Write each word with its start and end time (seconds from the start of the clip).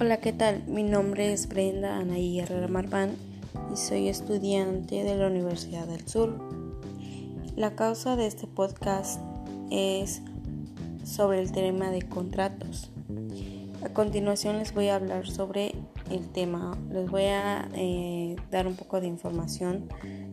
Hola, 0.00 0.16
¿qué 0.16 0.32
tal? 0.32 0.64
Mi 0.66 0.82
nombre 0.82 1.30
es 1.30 1.46
Brenda 1.46 1.98
Anaí 1.98 2.40
Herrera 2.40 2.68
Marván 2.68 3.10
y 3.70 3.76
soy 3.76 4.08
estudiante 4.08 5.04
de 5.04 5.14
la 5.14 5.26
Universidad 5.26 5.86
del 5.86 6.08
Sur. 6.08 6.38
La 7.54 7.76
causa 7.76 8.16
de 8.16 8.26
este 8.26 8.46
podcast 8.46 9.20
es 9.70 10.22
sobre 11.04 11.42
el 11.42 11.52
tema 11.52 11.90
de 11.90 12.00
contratos. 12.00 12.90
A 13.84 13.90
continuación 13.90 14.56
les 14.56 14.72
voy 14.72 14.88
a 14.88 14.94
hablar 14.94 15.28
sobre 15.28 15.74
el 16.10 16.26
tema. 16.30 16.78
Les 16.90 17.10
voy 17.10 17.24
a 17.24 17.68
eh, 17.74 18.36
dar 18.50 18.66
un 18.66 18.76
poco 18.76 19.02
de 19.02 19.06
información 19.06 19.90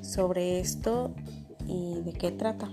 sobre 0.00 0.58
esto 0.58 1.14
y 1.66 2.00
de 2.00 2.14
qué 2.14 2.30
trata. 2.30 2.70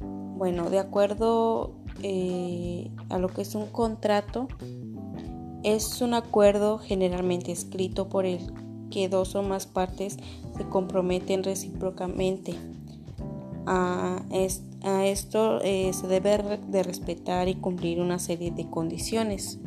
Bueno, 0.00 0.70
de 0.70 0.78
acuerdo 0.78 1.74
eh, 2.02 2.90
a 3.10 3.18
lo 3.18 3.28
que 3.28 3.42
es 3.42 3.54
un 3.54 3.66
contrato, 3.66 4.48
es 5.62 6.00
un 6.00 6.14
acuerdo 6.14 6.78
generalmente 6.78 7.52
escrito 7.52 8.08
por 8.08 8.26
el 8.26 8.40
que 8.90 9.08
dos 9.08 9.34
o 9.34 9.42
más 9.42 9.66
partes 9.66 10.16
se 10.56 10.64
comprometen 10.68 11.42
recíprocamente. 11.42 12.54
A, 13.66 14.22
esto 15.04 15.60
eh, 15.62 15.92
se 15.92 16.06
debe 16.06 16.60
de 16.68 16.82
respetar 16.84 17.48
y 17.48 17.56
cumplir 17.56 18.00
una 18.00 18.20
serie 18.20 18.52
de 18.52 18.70
condiciones. 18.70 19.58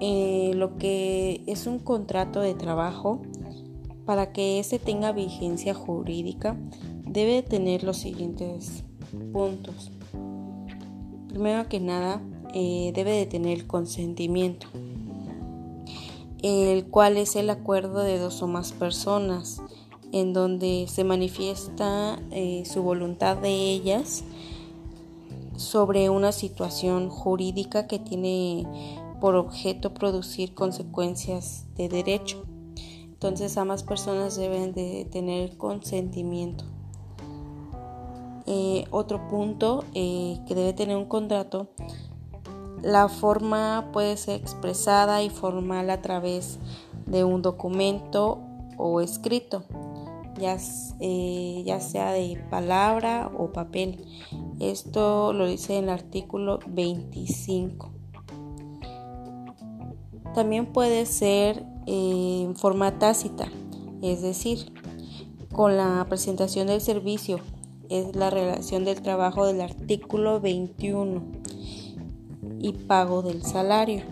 Eh, 0.00 0.52
lo 0.54 0.76
que 0.76 1.42
es 1.46 1.66
un 1.66 1.80
contrato 1.80 2.40
de 2.40 2.54
trabajo, 2.54 3.22
para 4.04 4.32
que 4.32 4.60
éste 4.60 4.78
tenga 4.78 5.12
vigencia 5.12 5.74
jurídica, 5.74 6.56
debe 7.06 7.42
tener 7.42 7.82
los 7.82 7.96
siguientes 7.96 8.84
puntos. 9.32 9.90
Primero 11.28 11.68
que 11.68 11.80
nada, 11.80 12.20
eh, 12.56 12.92
debe 12.94 13.10
de 13.10 13.26
tener 13.26 13.66
consentimiento, 13.66 14.68
el 16.40 16.86
cual 16.86 17.16
es 17.16 17.34
el 17.34 17.50
acuerdo 17.50 18.04
de 18.04 18.20
dos 18.20 18.40
o 18.42 18.46
más 18.46 18.70
personas, 18.70 19.60
en 20.12 20.32
donde 20.32 20.86
se 20.88 21.02
manifiesta 21.02 22.22
eh, 22.30 22.62
su 22.64 22.84
voluntad 22.84 23.38
de 23.38 23.50
ellas 23.50 24.22
sobre 25.56 26.10
una 26.10 26.30
situación 26.30 27.08
jurídica 27.08 27.88
que 27.88 27.98
tiene 27.98 28.68
por 29.20 29.34
objeto 29.34 29.92
producir 29.92 30.54
consecuencias 30.54 31.66
de 31.74 31.88
derecho. 31.88 32.44
Entonces 33.02 33.58
ambas 33.58 33.82
personas 33.82 34.36
deben 34.36 34.74
de 34.74 35.08
tener 35.10 35.56
consentimiento. 35.56 36.66
Eh, 38.46 38.84
otro 38.92 39.26
punto 39.26 39.82
que 39.92 40.54
debe 40.54 40.72
tener 40.74 40.96
un 40.96 41.06
contrato, 41.06 41.70
la 42.84 43.08
forma 43.08 43.88
puede 43.92 44.16
ser 44.16 44.40
expresada 44.40 45.22
y 45.22 45.30
formal 45.30 45.88
a 45.88 46.02
través 46.02 46.58
de 47.06 47.24
un 47.24 47.40
documento 47.40 48.42
o 48.76 49.00
escrito, 49.00 49.64
ya, 50.38 50.58
eh, 51.00 51.78
sea 51.80 52.12
de 52.12 52.44
palabra 52.50 53.30
o 53.38 53.52
papel. 53.52 54.04
Esto 54.60 55.32
lo 55.32 55.46
dice 55.46 55.78
el 55.78 55.88
artículo 55.88 56.60
25. 56.66 57.90
También 60.34 60.66
puede 60.66 61.06
ser 61.06 61.64
en 61.86 62.54
forma 62.56 62.98
tácita, 62.98 63.48
es 64.02 64.20
decir, 64.20 64.72
con 65.52 65.76
la 65.76 66.04
presentación 66.08 66.66
del 66.66 66.80
servicio 66.80 67.38
es 67.88 68.16
la 68.16 68.30
relación 68.30 68.84
del 68.84 69.02
trabajo 69.02 69.46
del 69.46 69.60
artículo 69.60 70.40
21 70.40 71.43
y 72.60 72.72
pago 72.72 73.22
del 73.22 73.42
salario. 73.42 74.02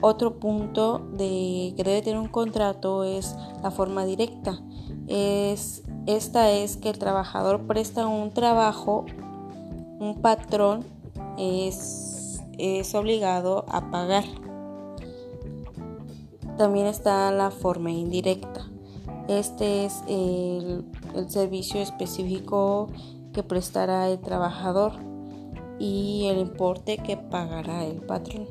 Otro 0.00 0.38
punto 0.38 1.00
de 1.12 1.74
que 1.76 1.82
debe 1.84 2.02
tener 2.02 2.20
un 2.20 2.28
contrato 2.28 3.04
es 3.04 3.34
la 3.62 3.70
forma 3.70 4.04
directa. 4.04 4.60
Es, 5.08 5.82
esta 6.06 6.50
es 6.50 6.76
que 6.76 6.90
el 6.90 6.98
trabajador 6.98 7.66
presta 7.66 8.06
un 8.06 8.30
trabajo, 8.30 9.06
un 9.98 10.20
patrón 10.22 10.84
es, 11.36 12.40
es 12.58 12.94
obligado 12.94 13.64
a 13.68 13.90
pagar. 13.90 14.24
También 16.56 16.86
está 16.86 17.30
la 17.30 17.50
forma 17.50 17.90
indirecta. 17.90 18.68
Este 19.28 19.84
es 19.84 20.02
el, 20.08 20.84
servicio 21.28 21.80
específico 21.80 22.88
que 23.32 23.42
prestará 23.42 24.08
el 24.08 24.20
trabajador 24.20 24.92
y 25.78 26.26
el 26.26 26.38
importe 26.38 26.98
que 26.98 27.16
pagará 27.16 27.84
el 27.84 27.96
patrón. 27.96 28.46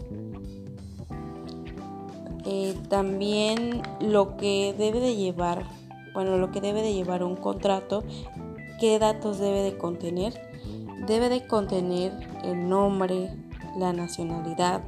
Eh, 2.46 2.76
también 2.90 3.82
lo 4.00 4.38
que 4.38 4.74
debe 4.78 5.00
de 5.00 5.16
llevar, 5.16 5.66
bueno, 6.14 6.38
lo 6.38 6.52
que 6.52 6.62
debe 6.62 6.82
de 6.82 6.94
llevar 6.94 7.24
un 7.24 7.36
contrato, 7.36 8.04
qué 8.80 9.00
datos 9.00 9.40
debe 9.40 9.62
de 9.62 9.78
contener. 9.78 10.34
Debe 11.08 11.30
de 11.30 11.46
contener 11.46 12.12
el 12.44 12.68
nombre, 12.68 13.30
la 13.78 13.94
nacionalidad, 13.94 14.82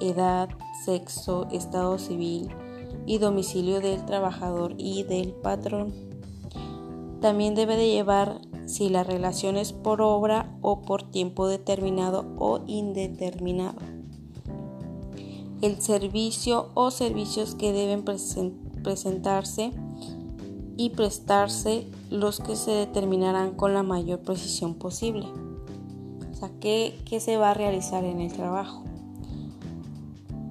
edad, 0.00 0.48
sexo, 0.84 1.48
estado 1.50 1.98
civil, 1.98 2.48
y 3.06 3.18
domicilio 3.18 3.80
del 3.80 4.04
trabajador 4.04 4.74
y 4.78 5.02
del 5.04 5.32
patrón. 5.32 5.92
También 7.20 7.54
debe 7.54 7.76
de 7.76 7.88
llevar 7.88 8.40
si 8.66 8.88
la 8.88 9.04
relación 9.04 9.56
es 9.56 9.72
por 9.72 10.00
obra 10.00 10.56
o 10.60 10.82
por 10.82 11.02
tiempo 11.02 11.46
determinado 11.46 12.26
o 12.38 12.60
indeterminado. 12.66 13.78
El 15.60 15.80
servicio 15.80 16.70
o 16.74 16.90
servicios 16.90 17.54
que 17.54 17.72
deben 17.72 18.04
presentarse 18.04 19.72
y 20.76 20.90
prestarse 20.90 21.86
los 22.10 22.40
que 22.40 22.56
se 22.56 22.72
determinarán 22.72 23.54
con 23.54 23.74
la 23.74 23.82
mayor 23.82 24.20
precisión 24.20 24.74
posible. 24.74 25.26
O 26.30 26.34
sea, 26.34 26.50
¿qué, 26.60 26.98
qué 27.04 27.20
se 27.20 27.36
va 27.36 27.50
a 27.50 27.54
realizar 27.54 28.04
en 28.04 28.20
el 28.20 28.32
trabajo? 28.32 28.82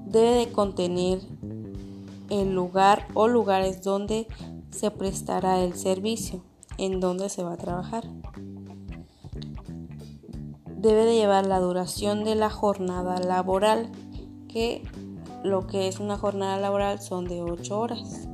Debe 0.06 0.32
de 0.32 0.52
contener 0.52 1.20
el 2.30 2.54
lugar 2.54 3.08
o 3.14 3.28
lugares 3.28 3.84
donde 3.84 4.28
se 4.70 4.90
prestará 4.92 5.62
el 5.62 5.76
servicio, 5.76 6.42
en 6.78 7.00
donde 7.00 7.30
se 7.30 7.44
va 7.44 7.54
a 7.54 7.58
trabajar. 7.58 8.06
Debe 10.68 11.06
de 11.06 11.16
llevar 11.16 11.46
la 11.46 11.60
duración 11.60 12.24
de 12.24 12.36
la 12.36 12.50
jornada 12.50 13.20
laboral, 13.20 13.92
que 14.48 14.84
lo 15.44 15.68
que 15.68 15.88
es 15.88 16.00
una 16.00 16.18
jornada 16.18 16.58
laboral 16.58 17.00
son 17.02 17.26
de 17.26 17.42
8 17.42 17.80
horas. 17.80 18.28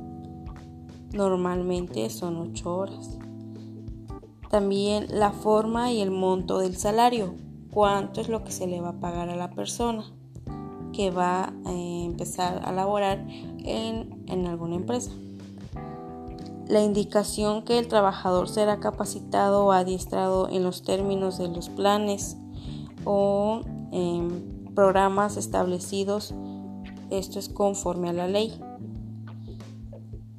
Normalmente 1.12 2.08
son 2.10 2.36
8 2.36 2.76
horas. 2.76 3.18
También 4.50 5.06
la 5.10 5.32
forma 5.32 5.92
y 5.92 6.00
el 6.00 6.10
monto 6.10 6.58
del 6.58 6.76
salario, 6.76 7.34
cuánto 7.70 8.20
es 8.20 8.28
lo 8.28 8.44
que 8.44 8.52
se 8.52 8.66
le 8.66 8.80
va 8.80 8.90
a 8.90 9.00
pagar 9.00 9.28
a 9.28 9.36
la 9.36 9.50
persona 9.50 10.04
que 10.92 11.10
va 11.10 11.52
a 11.64 11.72
empezar 11.72 12.62
a 12.64 12.72
laborar 12.72 13.24
en, 13.28 14.46
alguna 14.46 14.76
empresa. 14.76 15.12
La 16.68 16.82
indicación 16.82 17.62
que 17.62 17.78
el 17.78 17.88
trabajador 17.88 18.46
será 18.46 18.78
capacitado 18.78 19.64
o 19.64 19.72
adiestrado 19.72 20.50
en 20.50 20.62
los 20.62 20.82
términos 20.82 21.38
de 21.38 21.48
los 21.48 21.70
planes 21.70 22.36
o 23.06 23.62
en 23.90 24.70
programas 24.74 25.38
establecidos, 25.38 26.34
esto 27.08 27.38
es 27.38 27.48
conforme 27.48 28.10
a 28.10 28.12
la 28.12 28.28
ley. 28.28 28.60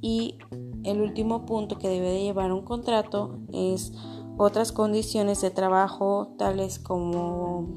Y 0.01 0.37
el 0.83 1.01
último 1.01 1.47
punto 1.47 1.79
que 1.79 1.89
debe 1.89 2.11
de 2.11 2.23
llevar 2.23 2.51
un 2.51 2.61
contrato 2.61 3.39
es 3.51 3.91
otras 4.37 4.71
condiciones 4.71 5.41
de 5.41 5.49
trabajo 5.49 6.35
tales 6.37 6.77
como 6.77 7.67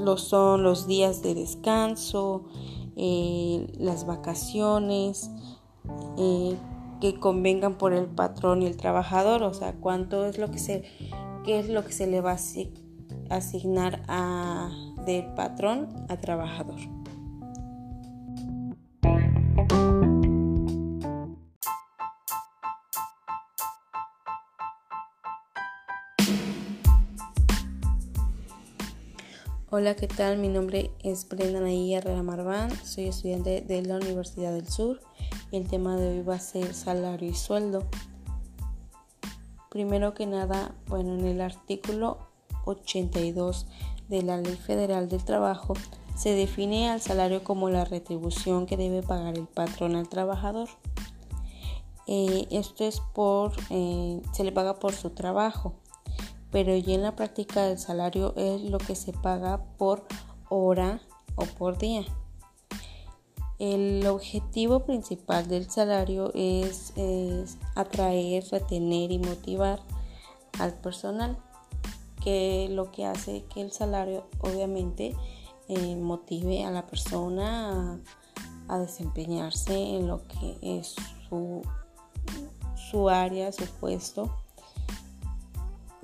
lo 0.00 0.16
son 0.16 0.62
los 0.62 0.86
días 0.86 1.22
de 1.22 1.34
descanso, 1.34 2.46
eh, 2.96 3.70
las 3.78 4.06
vacaciones, 4.06 5.30
eh, 6.16 6.56
que 7.00 7.18
convengan 7.18 7.76
por 7.76 7.92
el 7.92 8.06
patrón 8.06 8.62
y 8.62 8.66
el 8.66 8.76
trabajador, 8.76 9.42
o 9.42 9.54
sea, 9.54 9.74
cuánto 9.74 10.26
es 10.26 10.38
lo 10.38 10.50
que 10.50 10.58
se, 10.58 10.84
qué 11.44 11.58
es 11.58 11.68
lo 11.68 11.84
que 11.84 11.92
se 11.92 12.06
le 12.06 12.20
va 12.20 12.32
a 12.32 13.34
asignar 13.36 14.02
a, 14.08 14.70
del 15.04 15.26
patrón 15.34 15.88
a 16.08 16.16
trabajador. 16.16 16.95
Hola, 29.78 29.94
¿qué 29.94 30.08
tal? 30.08 30.38
Mi 30.38 30.48
nombre 30.48 30.90
es 31.00 31.28
Brenda 31.28 31.60
Naí 31.60 31.92
Herrera 31.92 32.22
Marván, 32.22 32.70
soy 32.82 33.08
estudiante 33.08 33.60
de 33.60 33.82
la 33.82 33.96
Universidad 33.96 34.54
del 34.54 34.66
Sur 34.66 35.02
y 35.50 35.58
el 35.58 35.68
tema 35.68 35.98
de 35.98 36.08
hoy 36.08 36.22
va 36.22 36.36
a 36.36 36.40
ser 36.40 36.72
salario 36.72 37.28
y 37.28 37.34
sueldo. 37.34 37.84
Primero 39.68 40.14
que 40.14 40.24
nada, 40.24 40.74
bueno, 40.86 41.12
en 41.12 41.26
el 41.26 41.42
artículo 41.42 42.16
82 42.64 43.66
de 44.08 44.22
la 44.22 44.38
Ley 44.38 44.56
Federal 44.56 45.10
del 45.10 45.22
Trabajo 45.22 45.74
Se 46.16 46.30
define 46.30 46.88
al 46.88 47.02
salario 47.02 47.44
como 47.44 47.68
la 47.68 47.84
retribución 47.84 48.64
que 48.64 48.78
debe 48.78 49.02
pagar 49.02 49.36
el 49.36 49.46
patrón 49.46 49.94
al 49.94 50.08
trabajador. 50.08 50.70
Eh, 52.06 52.46
esto 52.50 52.82
es 52.86 53.02
por, 53.12 53.52
eh, 53.68 54.22
se 54.32 54.42
le 54.42 54.52
paga 54.52 54.78
por 54.78 54.94
su 54.94 55.10
trabajo, 55.10 55.74
pero 56.56 56.74
ya 56.74 56.94
en 56.94 57.02
la 57.02 57.14
práctica 57.14 57.68
el 57.68 57.78
salario 57.78 58.32
es 58.34 58.62
lo 58.62 58.78
que 58.78 58.94
se 58.94 59.12
paga 59.12 59.62
por 59.76 60.06
hora 60.48 61.02
o 61.34 61.44
por 61.44 61.76
día. 61.76 62.02
El 63.58 64.06
objetivo 64.06 64.80
principal 64.86 65.48
del 65.48 65.68
salario 65.68 66.30
es, 66.32 66.94
atraer, 67.74 68.42
retener 68.50 69.10
y 69.10 69.18
motivar 69.18 69.80
al 70.58 70.72
personal, 70.72 71.36
que 72.24 72.68
lo 72.70 72.90
que 72.90 73.04
hace 73.04 73.44
que 73.52 73.60
el 73.60 73.70
salario 73.70 74.26
obviamente 74.40 75.14
eh, 75.68 75.94
motive 75.96 76.64
a 76.64 76.70
la 76.70 76.86
persona 76.86 78.00
a, 78.66 78.74
a, 78.74 78.78
desempeñarse 78.78 79.74
en 79.74 80.08
lo 80.08 80.26
que 80.26 80.56
es 80.62 80.96
su, 81.28 81.60
su 82.90 83.10
área, 83.10 83.52
su 83.52 83.66
puesto. 83.78 84.45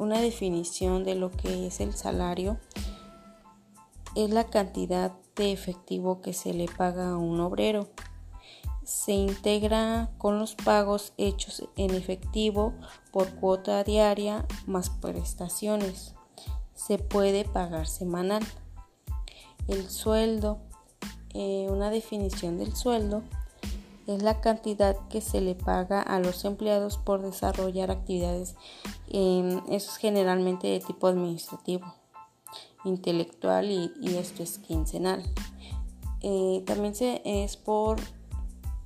Una 0.03 0.21
definición 0.21 1.05
de 1.05 1.15
lo 1.15 1.31
que 1.31 1.69
es 1.69 1.79
el 1.79 1.95
salario 1.95 2.59
es 4.17 4.31
la 4.31 4.49
cantidad 4.49 5.13
de 5.37 5.53
efectivo 5.53 6.21
que 6.21 6.33
se 6.33 6.53
le 6.53 6.67
paga 6.67 7.11
a 7.11 7.17
un 7.17 7.39
obrero. 7.39 7.87
Se 8.83 9.13
integra 9.13 10.11
con 10.19 10.41
los 10.41 10.57
pagos 10.57 11.13
hechos 11.19 11.69
en 11.77 11.95
efectivo 11.95 12.75
por 13.13 13.33
cuota 13.37 13.85
diaria 13.85 14.45
más 14.67 14.91
prestaciones. 14.91 16.17
Se 16.75 16.99
puede 16.99 17.45
pagar 17.45 17.87
semanal. 17.87 18.45
El 19.69 19.89
sueldo, 19.89 20.59
eh, 21.33 21.69
una 21.71 21.91
definición 21.91 22.59
del 22.59 22.75
sueldo, 22.75 23.23
es 24.15 24.23
la 24.23 24.41
cantidad 24.41 24.97
que 25.09 25.21
se 25.21 25.41
le 25.41 25.55
paga 25.55 26.01
a 26.01 26.19
los 26.19 26.45
empleados 26.45 26.99
por 26.99 27.23
desarrollar 27.23 27.91
actividades, 27.91 28.55
eso 29.09 29.61
es 29.69 29.97
generalmente 29.97 30.69
de 30.69 30.81
tipo 30.81 31.07
administrativo 31.07 31.95
intelectual 32.85 33.71
y, 33.71 34.17
esto 34.17 34.43
es 34.43 34.59
quincenal. 34.59 35.23
Eh, 36.21 36.63
también 36.67 36.95
se, 36.95 37.21
es 37.25 37.57
por 37.57 37.99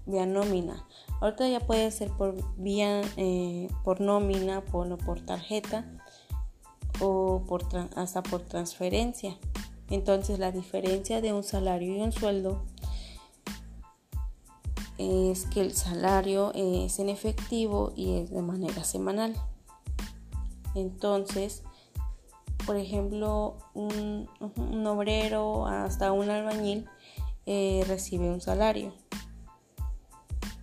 vía 0.06 0.26
nómina. 0.26 0.86
Ahorita 1.20 1.48
ya 1.48 1.60
puede 1.60 1.90
ser 1.90 2.10
por 2.10 2.34
vía 2.56 3.02
eh, 3.16 3.68
por 3.84 4.00
nómina, 4.00 4.64
por, 4.64 4.96
por 4.98 5.20
tarjeta 5.20 5.84
o 7.00 7.42
por 7.46 7.64
hasta 7.96 8.22
por 8.22 8.42
transferencia. 8.42 9.36
Entonces 9.88 10.38
la 10.38 10.50
diferencia 10.50 11.20
de 11.20 11.32
un 11.32 11.42
salario 11.42 11.96
y 11.96 12.00
un 12.00 12.12
sueldo 12.12 12.64
es 14.98 15.46
que 15.46 15.60
el 15.60 15.72
salario 15.72 16.52
es 16.54 16.98
en 16.98 17.08
efectivo 17.08 17.92
y 17.96 18.18
es 18.18 18.30
de 18.30 18.42
manera 18.42 18.84
semanal. 18.84 19.34
Entonces, 20.74 21.62
por 22.66 22.76
ejemplo, 22.76 23.56
un, 23.74 24.28
obrero 24.86 25.66
hasta 25.66 26.12
un 26.12 26.30
albañil 26.30 26.86
eh, 27.46 27.84
recibe 27.86 28.28
un 28.28 28.40
salario. 28.40 28.92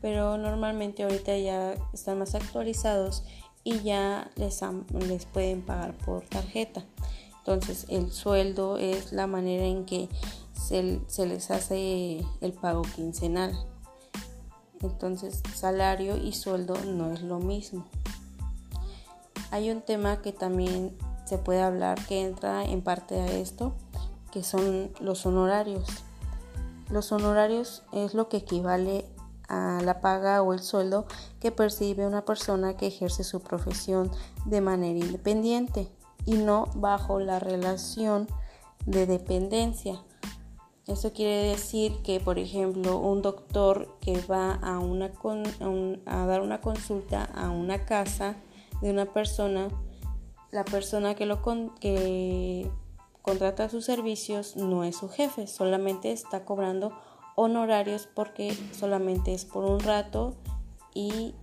Pero 0.01 0.37
normalmente 0.37 1.03
ahorita 1.03 1.37
ya 1.37 1.75
están 1.93 2.19
más 2.19 2.35
actualizados 2.35 3.23
y 3.63 3.79
ya 3.79 4.29
les, 4.35 4.61
les 5.07 5.25
pueden 5.25 5.61
pagar 5.61 5.93
por 5.99 6.25
tarjeta. 6.25 6.83
Entonces 7.39 7.85
el 7.89 8.11
sueldo 8.11 8.77
es 8.77 9.13
la 9.13 9.27
manera 9.27 9.65
en 9.65 9.85
que 9.85 10.09
se, 10.53 10.99
se 11.07 11.25
les 11.25 11.51
hace 11.51 12.21
el 12.41 12.53
pago 12.53 12.83
quincenal. 12.95 13.53
Entonces 14.83 15.41
salario 15.55 16.17
y 16.17 16.33
sueldo 16.33 16.75
no 16.85 17.11
es 17.11 17.21
lo 17.21 17.39
mismo. 17.39 17.85
Hay 19.51 19.71
un 19.71 19.81
tema 19.81 20.21
que 20.21 20.31
también 20.31 20.97
se 21.25 21.37
puede 21.37 21.61
hablar 21.61 22.03
que 22.07 22.21
entra 22.21 22.63
en 22.63 22.81
parte 22.81 23.19
a 23.19 23.27
esto, 23.27 23.73
que 24.31 24.43
son 24.43 24.91
los 24.99 25.25
honorarios. 25.25 25.85
Los 26.89 27.11
honorarios 27.11 27.83
es 27.91 28.13
lo 28.13 28.29
que 28.29 28.37
equivale 28.37 29.05
a 29.47 29.79
la 29.83 30.01
paga 30.01 30.41
o 30.41 30.53
el 30.53 30.59
sueldo 30.59 31.05
que 31.39 31.51
percibe 31.51 32.07
una 32.07 32.25
persona 32.25 32.75
que 32.75 32.87
ejerce 32.87 33.23
su 33.23 33.41
profesión 33.41 34.11
de 34.45 34.61
manera 34.61 34.99
independiente 34.99 35.89
y 36.25 36.33
no 36.33 36.67
bajo 36.75 37.19
la 37.19 37.39
relación 37.39 38.27
de 38.85 39.05
dependencia. 39.05 40.01
Esto 40.87 41.13
quiere 41.13 41.49
decir 41.49 41.93
que, 42.03 42.19
por 42.19 42.39
ejemplo, 42.39 42.97
un 42.99 43.21
doctor 43.21 43.97
que 44.01 44.19
va 44.29 44.53
a, 44.55 44.79
una 44.79 45.11
a 46.05 46.25
dar 46.25 46.41
una 46.41 46.59
consulta 46.59 47.23
a 47.23 47.49
una 47.49 47.85
casa 47.85 48.35
de 48.81 48.91
una 48.91 49.05
persona 49.05 49.69
la 50.53 50.63
persona 50.63 51.15
que 51.15 51.25
lo 51.25 51.41
que 51.79 52.69
contrata 53.23 53.67
sus 53.69 53.85
servicios 53.85 54.55
no 54.55 54.83
es 54.83 54.97
su 54.97 55.09
jefe, 55.09 55.47
solamente 55.47 56.11
está 56.11 56.45
cobrando 56.45 56.93
honorarios 57.35 58.07
porque 58.13 58.55
solamente 58.71 59.33
es 59.33 59.45
por 59.45 59.65
un 59.65 59.79
rato 59.79 60.35
y 60.93 61.33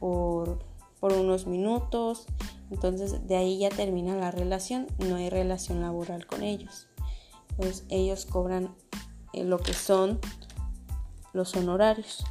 por 0.00 0.58
unos 1.00 1.46
minutos. 1.46 2.24
Entonces 2.70 3.26
de 3.28 3.36
ahí 3.36 3.58
ya 3.58 3.68
termina 3.68 4.16
la 4.16 4.30
relación, 4.30 4.86
no 4.98 5.16
hay 5.16 5.28
relación 5.28 5.82
laboral 5.82 6.26
con 6.26 6.42
ellos. 6.42 6.88
Entonces 7.52 7.84
ellos 7.88 8.26
cobran 8.26 8.74
eh, 9.32 9.44
lo 9.44 9.58
que 9.58 9.72
son 9.74 10.18
los 11.32 11.54
honorarios. 11.56 12.24